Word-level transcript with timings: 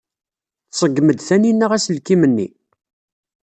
Tṣeggem-d 0.69 1.19
Taninna 1.27 1.65
aselkim-nni? 1.77 2.47